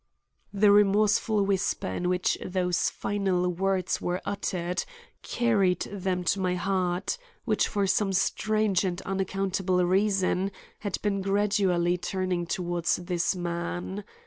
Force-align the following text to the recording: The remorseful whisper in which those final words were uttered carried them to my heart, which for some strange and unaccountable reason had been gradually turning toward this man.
The 0.51 0.71
remorseful 0.71 1.45
whisper 1.45 1.85
in 1.85 2.09
which 2.09 2.35
those 2.43 2.89
final 2.89 3.47
words 3.49 4.01
were 4.01 4.19
uttered 4.25 4.83
carried 5.21 5.81
them 5.81 6.23
to 6.23 6.39
my 6.39 6.55
heart, 6.55 7.19
which 7.45 7.67
for 7.67 7.85
some 7.85 8.11
strange 8.11 8.83
and 8.83 8.99
unaccountable 9.03 9.85
reason 9.85 10.49
had 10.79 10.99
been 11.03 11.21
gradually 11.21 11.99
turning 11.99 12.47
toward 12.47 12.85
this 12.85 13.35
man. 13.35 14.03